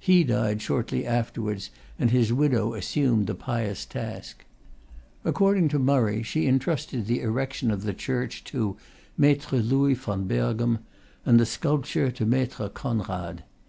He 0.00 0.24
died 0.24 0.60
shortly 0.60 1.06
afterwards, 1.06 1.70
and 1.96 2.10
his 2.10 2.32
widow 2.32 2.74
assumed 2.74 3.28
the 3.28 3.36
pious 3.36 3.86
task. 3.86 4.44
According 5.24 5.68
to 5.68 5.78
Murray, 5.78 6.24
she 6.24 6.48
intrusted 6.48 7.06
the 7.06 7.20
erection 7.20 7.70
of 7.70 7.82
the 7.84 7.94
church 7.94 8.42
to 8.46 8.76
"Maistre 9.16 9.60
Loys 9.60 9.96
von 9.98 10.26
Berghem," 10.26 10.80
and 11.24 11.38
the 11.38 11.46
sculpture 11.46 12.10
to 12.10 12.26
"Maistre 12.26 12.68
Conrad." 12.68 13.44